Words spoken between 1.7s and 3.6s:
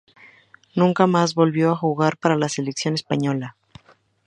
a jugar para la selección española.